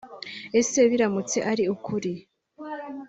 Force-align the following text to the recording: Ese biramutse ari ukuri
Ese 0.59 0.79
biramutse 0.91 1.37
ari 1.51 1.63
ukuri 1.75 2.13